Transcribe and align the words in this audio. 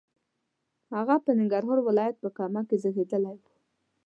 هغه 0.95 1.15
په 1.25 1.31
ننګرهار 1.39 1.79
ولایت 1.83 2.15
په 2.23 2.29
کامه 2.37 2.61
کې 2.67 2.75
زیږېدلی 2.83 3.33
و. 3.37 3.37